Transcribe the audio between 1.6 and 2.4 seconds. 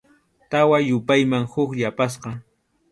yapasqa.